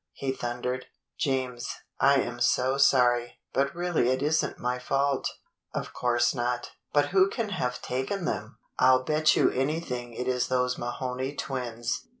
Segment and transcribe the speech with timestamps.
[0.13, 0.87] he thundered.
[1.19, 1.69] "James,
[1.99, 5.29] I am so sorry, but really it is n't my fault."
[5.75, 6.71] "Of course not.
[6.91, 8.57] But who can have taken them.?
[8.79, 12.07] I'll bet you anything it is those Mahoney twins.